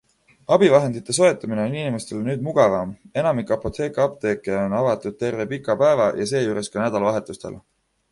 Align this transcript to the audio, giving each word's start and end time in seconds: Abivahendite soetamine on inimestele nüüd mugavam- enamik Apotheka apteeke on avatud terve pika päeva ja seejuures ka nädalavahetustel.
Abivahendite 0.55 1.13
soetamine 1.15 1.61
on 1.65 1.75
inimestele 1.81 2.21
nüüd 2.29 2.41
mugavam- 2.47 2.93
enamik 3.23 3.53
Apotheka 3.57 4.07
apteeke 4.09 4.55
on 4.63 4.73
avatud 4.79 5.19
terve 5.25 5.47
pika 5.53 5.77
päeva 5.83 6.09
ja 6.23 6.27
seejuures 6.33 6.71
ka 6.77 6.83
nädalavahetustel. 6.85 7.61